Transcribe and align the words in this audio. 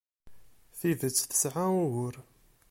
D 0.69 0.73
tidet 0.77 1.17
tesɛam 1.31 1.73
ugur. 1.83 2.15